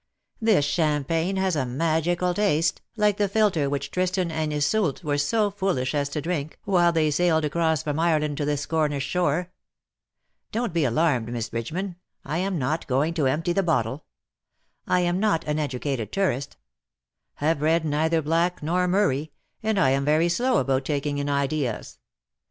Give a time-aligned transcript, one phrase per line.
[0.41, 5.51] This champagne has a magical taste^ like the philter which Tristan and Iseult were so
[5.51, 9.51] foolish as to drink while they sailed across from Ireland to this Cornish shore.
[10.51, 14.05] Don't be alarmed, Miss Bridge man, I am not going to empty the bottle.
[14.87, 16.57] I am not an educated tourist—
[17.35, 19.31] have read neither Black nor Murray,
[19.61, 21.99] and I am very slow about taking in ideas.